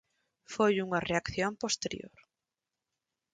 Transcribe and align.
Foi 0.53 0.73
unha 0.85 1.03
reacción 1.09 1.51
posterior. 1.63 2.15